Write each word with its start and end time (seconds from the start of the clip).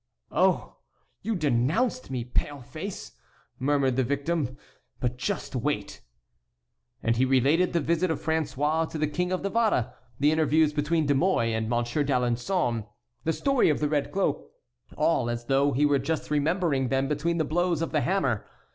"Oh! 0.31 0.77
you 1.21 1.35
denounced 1.35 2.09
me, 2.09 2.23
pale 2.23 2.63
face!" 2.63 3.11
murmured 3.59 3.97
the 3.97 4.03
victim; 4.03 4.57
"but 4.99 5.15
just 5.15 5.55
wait!" 5.55 6.01
And 7.03 7.17
he 7.17 7.23
related 7.23 7.71
the 7.71 7.81
visit 7.81 8.09
of 8.09 8.19
François 8.19 8.89
to 8.89 8.97
the 8.97 9.05
King 9.05 9.31
of 9.31 9.43
Navarre, 9.43 9.93
the 10.19 10.31
interviews 10.31 10.73
between 10.73 11.05
De 11.05 11.13
Mouy 11.13 11.53
and 11.53 11.69
Monsieur 11.69 12.03
d'Alençon, 12.03 12.87
the 13.25 13.31
story 13.33 13.69
of 13.69 13.79
the 13.79 13.87
red 13.89 14.11
cloak, 14.11 14.49
all 14.97 15.29
as 15.29 15.45
though 15.45 15.71
he 15.71 15.85
were 15.85 15.99
just 15.99 16.31
remembering 16.31 16.87
them 16.87 17.07
between 17.07 17.37
the 17.37 17.45
blows 17.45 17.83
of 17.83 17.91
the 17.91 18.01
hammer. 18.01 18.47